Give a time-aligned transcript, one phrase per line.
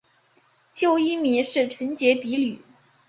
[0.73, 2.59] 旧艺名是结城比吕。